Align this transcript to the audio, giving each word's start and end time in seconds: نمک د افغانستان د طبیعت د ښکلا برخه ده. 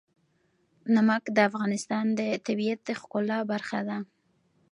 نمک 0.95 1.23
د 1.35 1.37
افغانستان 1.49 2.05
د 2.19 2.21
طبیعت 2.45 2.79
د 2.85 2.89
ښکلا 2.99 3.39
برخه 3.51 3.79
ده. 3.89 3.97